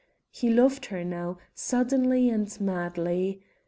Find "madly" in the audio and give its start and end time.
2.59-3.43